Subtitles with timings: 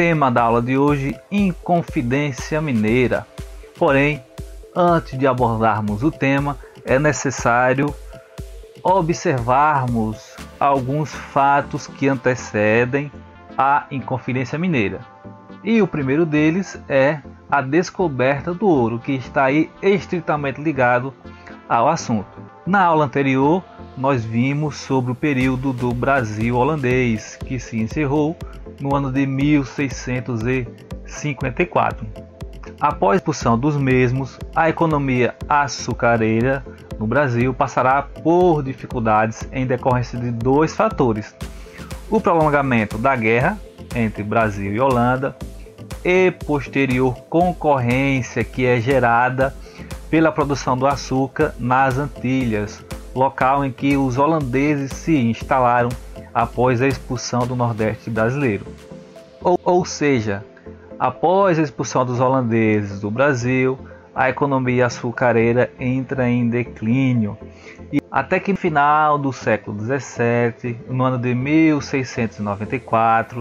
[0.00, 3.26] tema da aula de hoje: Inconfidência Mineira.
[3.78, 4.24] Porém,
[4.74, 6.56] antes de abordarmos o tema,
[6.86, 7.94] é necessário
[8.82, 13.12] observarmos alguns fatos que antecedem
[13.58, 15.00] a Inconfidência Mineira.
[15.62, 17.20] E o primeiro deles é
[17.50, 21.12] a descoberta do ouro, que está aí estritamente ligado
[21.68, 22.40] ao assunto.
[22.66, 23.62] Na aula anterior,
[23.98, 28.34] nós vimos sobre o período do Brasil holandês, que se encerrou
[28.80, 32.06] no ano de 1654.
[32.80, 36.64] Após a expulsão dos mesmos, a economia açucareira
[36.98, 41.34] no Brasil passará por dificuldades em decorrência de dois fatores:
[42.10, 43.58] o prolongamento da guerra
[43.94, 45.36] entre Brasil e Holanda
[46.04, 49.54] e posterior concorrência que é gerada
[50.08, 55.90] pela produção do açúcar nas Antilhas, local em que os holandeses se instalaram
[56.32, 58.66] após a expulsão do Nordeste brasileiro.
[59.42, 60.44] Ou, ou seja,
[60.98, 63.78] após a expulsão dos holandeses do Brasil,
[64.14, 67.36] a economia açucareira entra em declínio.
[67.92, 73.40] E até que no final do século XVII, no ano de 1694,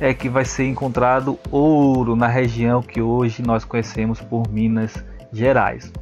[0.00, 5.92] é que vai ser encontrado ouro na região que hoje nós conhecemos por Minas Gerais.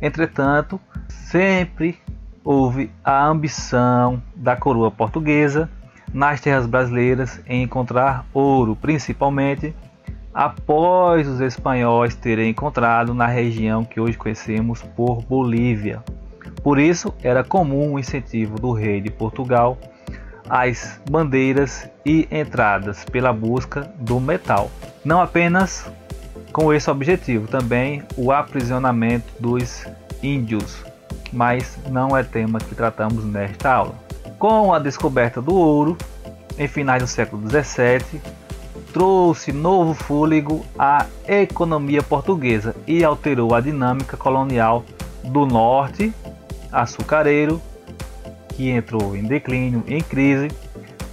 [0.00, 1.98] Entretanto, sempre
[2.44, 5.68] houve a ambição da coroa portuguesa
[6.12, 9.74] nas terras brasileiras em encontrar ouro, principalmente
[10.32, 16.02] após os espanhóis terem encontrado na região que hoje conhecemos por Bolívia.
[16.62, 19.78] Por isso, era comum o incentivo do rei de Portugal
[20.48, 24.70] às bandeiras e entradas pela busca do metal.
[25.04, 25.90] Não apenas
[26.52, 29.84] com esse objetivo, também o aprisionamento dos
[30.22, 30.84] índios,
[31.34, 33.94] mas não é tema que tratamos nesta aula.
[34.38, 35.98] Com a descoberta do ouro,
[36.56, 38.20] em finais do século XVII,
[38.92, 44.84] trouxe novo fôlego à economia portuguesa e alterou a dinâmica colonial
[45.24, 46.12] do norte,
[46.70, 47.60] açucareiro,
[48.50, 50.48] que entrou em declínio, em crise,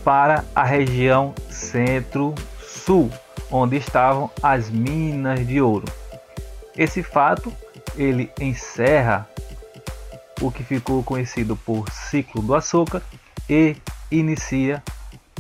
[0.04, 3.10] para a região centro-sul,
[3.50, 5.86] onde estavam as minas de ouro.
[6.78, 7.52] Esse fato
[7.96, 9.28] ele encerra
[10.41, 13.02] o que ficou conhecido por ciclo do açúcar
[13.50, 13.75] e
[14.09, 14.84] inicia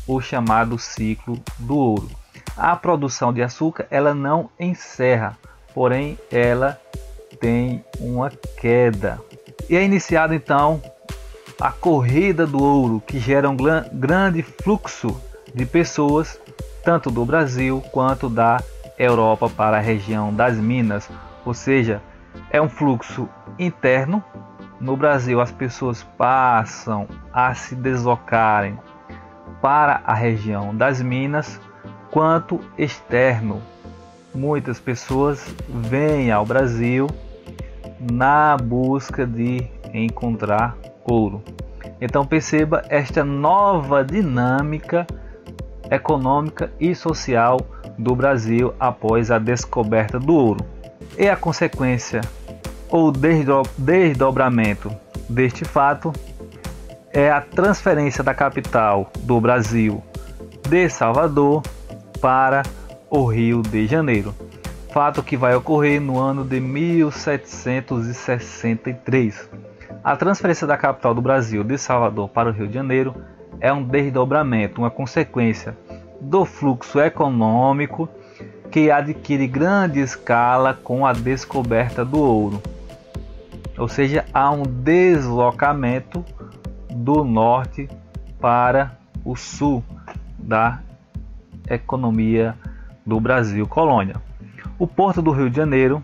[0.07, 2.09] o chamado ciclo do ouro.
[2.55, 5.37] A produção de açúcar ela não encerra,
[5.73, 6.79] porém ela
[7.39, 9.19] tem uma queda.
[9.69, 10.81] E é iniciada então
[11.59, 13.57] a corrida do ouro, que gera um
[13.93, 15.19] grande fluxo
[15.53, 16.39] de pessoas,
[16.83, 18.61] tanto do Brasil quanto da
[18.97, 21.09] Europa para a região das Minas,
[21.45, 22.01] ou seja,
[22.49, 23.27] é um fluxo
[23.59, 24.23] interno
[24.81, 28.77] no Brasil, as pessoas passam a se deslocarem
[29.61, 31.61] para a região das Minas,
[32.09, 33.61] quanto externo.
[34.33, 37.07] Muitas pessoas vêm ao Brasil
[38.11, 40.75] na busca de encontrar
[41.05, 41.43] ouro.
[41.99, 45.05] Então perceba esta nova dinâmica
[45.91, 47.59] econômica e social
[47.99, 50.65] do Brasil após a descoberta do ouro.
[51.17, 52.21] E a consequência
[52.91, 54.91] ou desdobramento
[55.29, 56.11] deste fato
[57.13, 60.03] é a transferência da capital do Brasil
[60.67, 61.61] de Salvador
[62.19, 62.63] para
[63.09, 64.35] o Rio de Janeiro.
[64.91, 69.49] Fato que vai ocorrer no ano de 1763.
[70.03, 73.15] A transferência da capital do Brasil de Salvador para o Rio de Janeiro
[73.61, 75.77] é um desdobramento, uma consequência
[76.19, 78.09] do fluxo econômico
[78.69, 82.61] que adquire grande escala com a descoberta do ouro
[83.81, 86.23] ou seja, há um deslocamento
[86.91, 87.89] do norte
[88.39, 89.83] para o sul
[90.37, 90.79] da
[91.67, 92.55] economia
[93.03, 94.17] do Brasil colônia.
[94.77, 96.03] O porto do Rio de Janeiro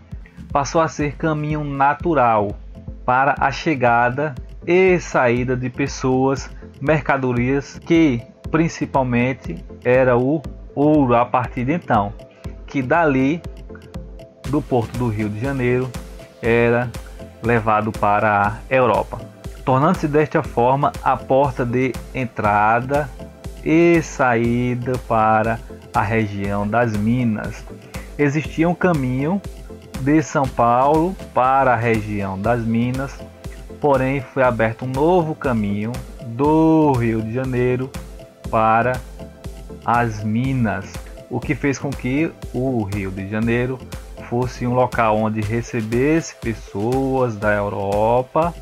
[0.50, 2.58] passou a ser caminho natural
[3.06, 4.34] para a chegada
[4.66, 6.50] e saída de pessoas,
[6.80, 10.42] mercadorias que principalmente era o
[10.74, 12.12] ouro a partir de então,
[12.66, 13.40] que dali
[14.48, 15.88] do porto do Rio de Janeiro
[16.42, 16.90] era
[17.42, 19.20] levado para a Europa,
[19.64, 23.08] tornando-se desta forma a porta de entrada
[23.64, 25.58] e saída para
[25.94, 27.64] a região das Minas.
[28.18, 29.40] Existia um caminho
[30.00, 33.18] de São Paulo para a região das Minas,
[33.80, 35.92] porém foi aberto um novo caminho
[36.26, 37.90] do Rio de Janeiro
[38.50, 39.00] para
[39.84, 40.92] as Minas,
[41.30, 43.78] o que fez com que o Rio de Janeiro
[44.28, 48.54] fosse um local onde recebesse pessoas da Europa,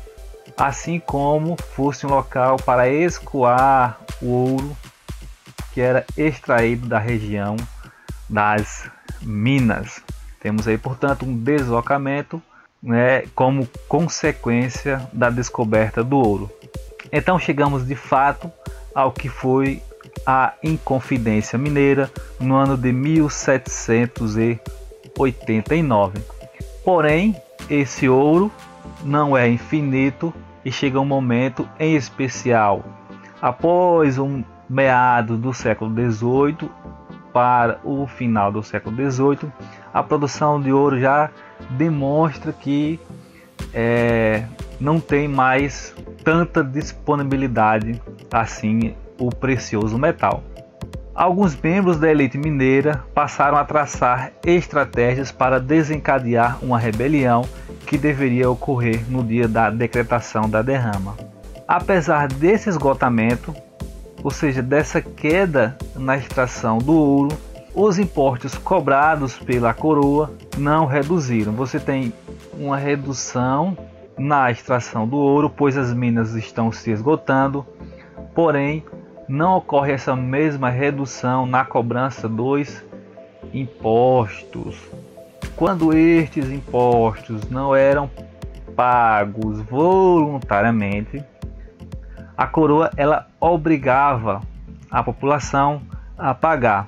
[0.57, 4.77] assim como fosse um local para escoar o ouro
[5.73, 7.55] que era extraído da região
[8.29, 8.89] das
[9.21, 10.01] minas.
[10.39, 12.41] Temos aí, portanto, um deslocamento
[12.81, 16.49] né, como consequência da descoberta do ouro.
[17.11, 18.51] Então chegamos de fato
[18.95, 19.83] ao que foi
[20.25, 22.09] a Inconfidência Mineira
[22.39, 22.91] no ano de
[25.17, 26.19] 1789.
[26.83, 27.35] Porém,
[27.69, 28.51] esse ouro
[29.03, 30.33] não é infinito
[30.63, 32.83] e chega um momento em especial
[33.41, 36.69] após um meado do século XVIII
[37.31, 39.51] para o final do século XVIII,
[39.93, 41.29] a produção de ouro já
[41.71, 42.99] demonstra que
[43.73, 44.43] é,
[44.79, 50.43] não tem mais tanta disponibilidade assim o precioso metal.
[51.17, 57.43] Alguns membros da elite mineira passaram a traçar estratégias para desencadear uma rebelião
[57.87, 61.17] que deveria ocorrer no dia da decretação da derrama.
[61.67, 63.51] Apesar desse esgotamento,
[64.23, 67.35] ou seja, dessa queda na extração do ouro,
[67.73, 71.51] os impostos cobrados pela coroa não reduziram.
[71.53, 72.13] Você tem
[72.53, 73.75] uma redução
[74.15, 77.65] na extração do ouro, pois as minas estão se esgotando,
[78.35, 78.85] porém
[79.27, 82.83] não ocorre essa mesma redução na cobrança dos
[83.53, 84.77] impostos.
[85.55, 88.09] Quando estes impostos não eram
[88.75, 91.23] pagos voluntariamente,
[92.37, 94.41] a coroa ela obrigava
[94.89, 95.81] a população
[96.17, 96.87] a pagar.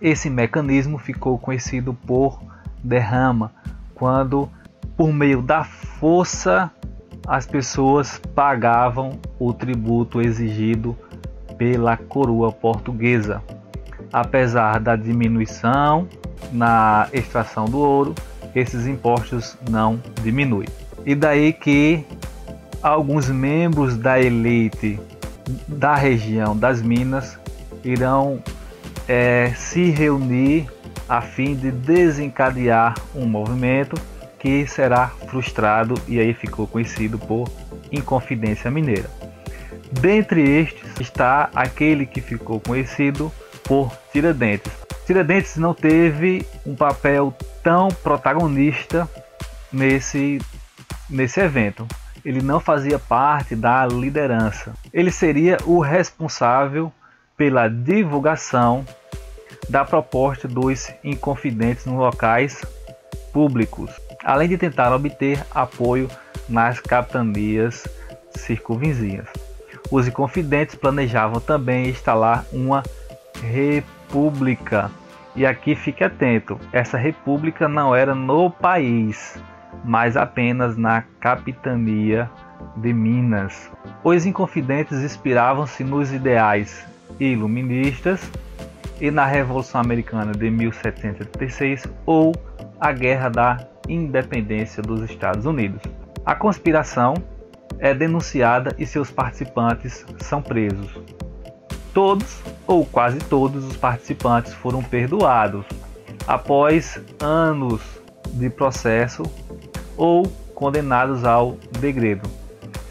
[0.00, 2.40] Esse mecanismo ficou conhecido por
[2.82, 3.52] derrama,
[3.94, 4.48] quando
[4.96, 6.70] por meio da força
[7.26, 10.96] as pessoas pagavam o tributo exigido
[11.60, 13.42] pela coroa portuguesa.
[14.10, 16.08] Apesar da diminuição
[16.50, 18.14] na extração do ouro,
[18.54, 20.66] esses impostos não diminuem.
[21.04, 22.02] E daí que
[22.82, 24.98] alguns membros da elite
[25.68, 27.38] da região das Minas
[27.84, 28.42] irão
[29.06, 30.66] é, se reunir
[31.06, 34.00] a fim de desencadear um movimento
[34.38, 37.50] que será frustrado e aí ficou conhecido por
[37.92, 39.19] Inconfidência Mineira.
[39.92, 43.32] Dentre estes está aquele que ficou conhecido
[43.64, 44.72] por Tiradentes.
[45.06, 49.08] Tiradentes não teve um papel tão protagonista
[49.72, 50.40] nesse,
[51.08, 51.86] nesse evento.
[52.24, 54.74] Ele não fazia parte da liderança.
[54.92, 56.92] Ele seria o responsável
[57.36, 58.84] pela divulgação
[59.68, 62.62] da proposta dos inconfidentes nos locais
[63.32, 63.90] públicos,
[64.24, 66.08] além de tentar obter apoio
[66.48, 67.86] nas capitanias
[68.36, 69.28] circunvizinhas.
[69.90, 72.82] Os Inconfidentes planejavam também instalar uma
[73.42, 74.90] república.
[75.34, 79.40] E aqui fique atento: essa república não era no país,
[79.84, 82.28] mas apenas na capitania
[82.76, 83.70] de Minas.
[84.02, 86.84] Os Inconfidentes inspiravam-se nos ideais
[87.18, 88.30] iluministas
[89.00, 92.34] e na Revolução Americana de 1776 ou
[92.80, 95.82] a Guerra da Independência dos Estados Unidos.
[96.24, 97.14] A conspiração
[97.78, 100.90] é denunciada e seus participantes são presos.
[101.92, 105.64] Todos ou quase todos os participantes foram perdoados
[106.26, 107.80] após anos
[108.32, 109.22] de processo
[109.96, 112.28] ou condenados ao degredo.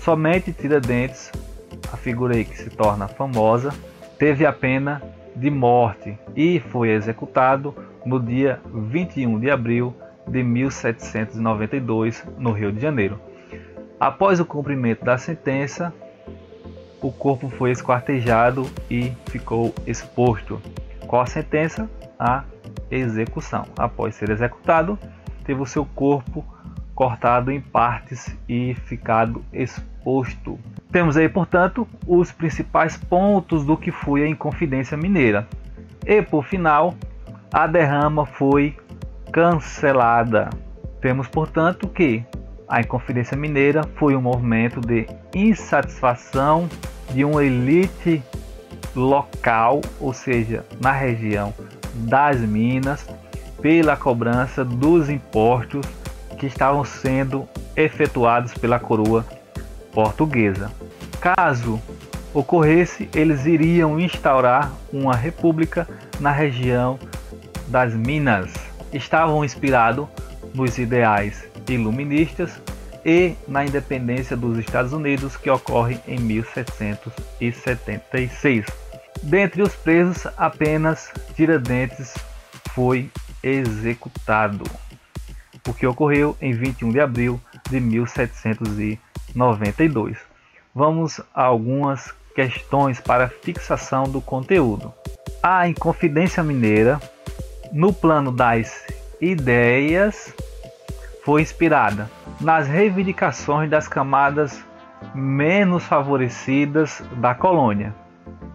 [0.02, 1.32] Somente Tiradentes,
[1.94, 3.74] a figura aí que se torna famosa,
[4.18, 5.02] teve a pena
[5.36, 7.74] de morte e foi executado
[8.06, 9.96] no dia 21 de abril
[10.28, 13.20] de 1792 no Rio de Janeiro.
[14.00, 15.94] Após o cumprimento da sentença,
[17.02, 20.62] o corpo foi esquartejado e ficou exposto.
[21.06, 21.90] Qual a sentença?
[22.18, 22.46] A
[22.90, 23.66] execução.
[23.78, 24.98] Após ser executado,
[25.44, 26.46] teve o seu corpo
[26.96, 30.58] cortado em partes e ficado exposto.
[30.92, 35.46] Temos aí, portanto, os principais pontos do que foi a Inconfidência Mineira.
[36.06, 36.96] E por final,
[37.54, 38.78] a derrama foi
[39.32, 40.50] cancelada.
[41.02, 42.24] Temos, portanto, que
[42.70, 46.70] a Inconfidência Mineira foi um movimento de insatisfação
[47.10, 48.22] de uma elite
[48.96, 51.52] local, ou seja, na região
[51.96, 53.08] das Minas,
[53.60, 55.84] pela cobrança dos impostos
[56.38, 59.26] que estavam sendo efetuados pela coroa
[59.92, 60.72] portuguesa.
[61.20, 61.82] Caso
[62.34, 65.88] ocorresse, eles iriam instaurar uma república
[66.20, 67.00] na região
[67.68, 68.54] das Minas.
[68.94, 70.08] Estavam inspirados
[70.54, 72.62] nos ideais iluministas
[73.06, 78.66] e na independência dos Estados Unidos, que ocorre em 1776.
[79.24, 82.14] Dentre os presos, apenas Tiradentes
[82.74, 83.12] foi
[83.44, 84.64] executado,
[85.68, 90.18] o que ocorreu em 21 de abril de 1792.
[90.74, 94.94] Vamos a algumas questões para fixação do conteúdo.
[95.44, 97.02] A Inconfidência Mineira
[97.72, 98.86] no plano das
[99.20, 100.34] ideias,
[101.30, 102.10] foi inspirada
[102.42, 104.66] nas reivindicações das camadas
[105.14, 107.94] menos favorecidas da colônia.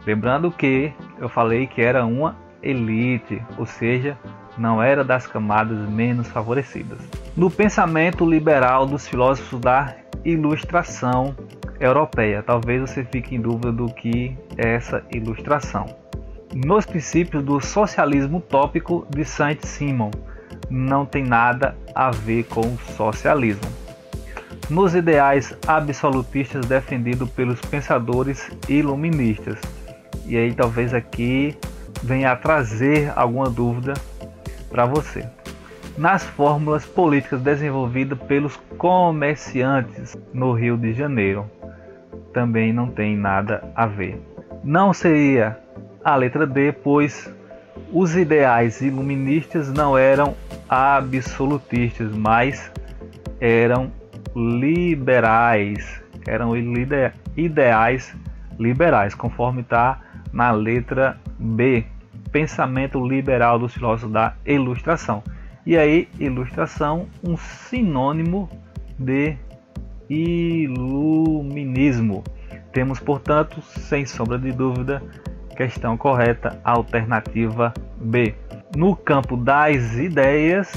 [0.04, 4.18] Lembrando que eu falei que era uma elite, ou seja,
[4.58, 6.98] não era das camadas menos favorecidas.
[7.36, 11.32] No pensamento liberal dos filósofos da Ilustração
[11.78, 15.86] europeia, talvez você fique em dúvida do que é essa ilustração.
[16.52, 20.10] Nos princípios do socialismo utópico de Saint-Simon,
[20.70, 23.70] não tem nada a ver com o socialismo.
[24.70, 29.58] Nos ideais absolutistas defendidos pelos pensadores iluministas.
[30.26, 31.56] E aí talvez aqui
[32.02, 33.94] venha a trazer alguma dúvida
[34.70, 35.28] para você.
[35.96, 41.48] Nas fórmulas políticas desenvolvidas pelos comerciantes no Rio de Janeiro,
[42.32, 44.20] também não tem nada a ver.
[44.64, 45.58] Não seria
[46.04, 47.32] a letra D, pois
[47.94, 50.34] os ideais iluministas não eram
[50.68, 52.72] absolutistas, mas
[53.40, 53.92] eram
[54.34, 56.54] liberais, eram
[57.36, 58.12] ideais
[58.58, 60.00] liberais, conforme está
[60.32, 61.86] na letra B
[62.32, 65.22] pensamento liberal dos filósofos da Ilustração.
[65.64, 68.50] E aí, ilustração, um sinônimo
[68.98, 69.36] de
[70.10, 71.44] iluminismo.
[72.72, 75.00] Temos, portanto, sem sombra de dúvida,
[75.54, 78.34] questão correta, alternativa B.
[78.76, 80.72] No campo das ideias,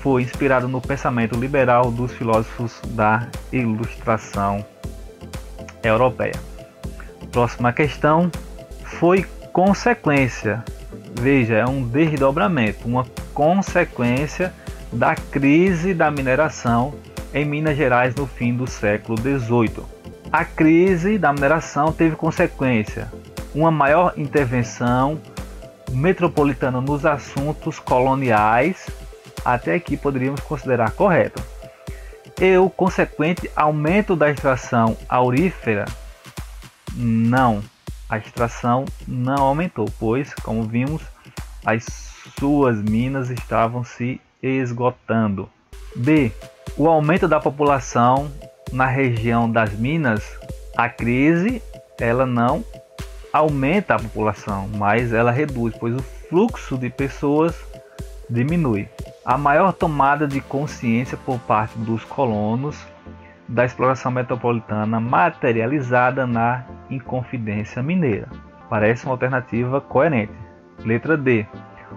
[0.00, 4.64] foi inspirado no pensamento liberal dos filósofos da Ilustração
[5.82, 6.34] europeia.
[7.32, 8.30] Próxima questão
[8.82, 10.62] foi consequência.
[11.18, 14.52] Veja, é um desdobramento, uma consequência
[14.92, 16.94] da crise da mineração
[17.32, 19.84] em Minas Gerais no fim do século XVIII.
[20.30, 23.08] A crise da mineração teve consequência
[23.54, 25.20] uma maior intervenção
[25.90, 28.88] metropolitana nos assuntos coloniais,
[29.44, 31.42] até aqui poderíamos considerar correto,
[32.40, 35.84] e o consequente aumento da extração aurífera,
[36.96, 37.62] não
[38.08, 41.02] a extração não aumentou, pois, como vimos,
[41.64, 41.84] as
[42.38, 45.48] suas minas estavam se esgotando.
[45.96, 46.30] B.
[46.76, 48.30] O aumento da população
[48.72, 50.22] na região das minas,
[50.76, 51.62] a crise
[51.98, 52.64] ela não
[53.34, 57.52] aumenta a população, mas ela reduz, pois o fluxo de pessoas
[58.30, 58.88] diminui.
[59.26, 62.86] A maior tomada de consciência por parte dos colonos
[63.48, 68.28] da exploração metropolitana materializada na Inconfidência Mineira.
[68.70, 70.32] Parece uma alternativa coerente.
[70.84, 71.44] Letra D.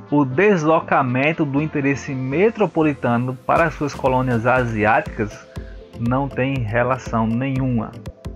[0.10, 5.48] O deslocamento do interesse metropolitano para suas colônias asiáticas
[6.00, 7.92] não tem relação nenhuma.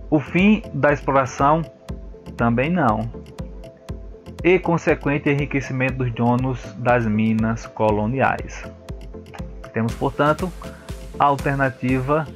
[0.07, 1.63] O fim da exploração
[2.41, 3.07] também não.
[4.43, 8.63] E consequente enriquecimento dos donos das minas coloniais.
[9.71, 10.51] Temos, portanto,
[11.19, 12.27] a alternativa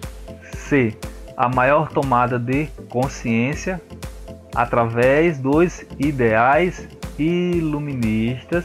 [0.54, 0.96] C.
[1.36, 3.82] A maior tomada de consciência
[4.54, 8.64] através dos ideais iluministas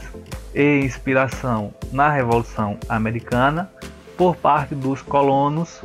[0.53, 3.71] e inspiração na Revolução Americana
[4.15, 5.81] por parte dos colonos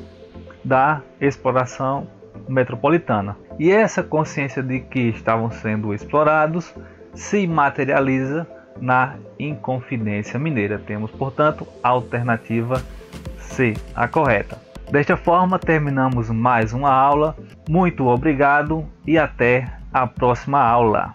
[0.63, 2.07] da exploração
[2.49, 3.37] metropolitana.
[3.59, 6.75] E essa consciência de que estavam sendo explorados
[7.15, 8.47] se materializa
[8.81, 10.79] na Inconfidência Mineira.
[10.79, 12.83] Temos, portanto, a alternativa
[13.39, 14.59] C, a correta.
[14.91, 17.37] Desta forma, terminamos mais uma aula.
[17.69, 21.15] Muito obrigado e até a próxima aula.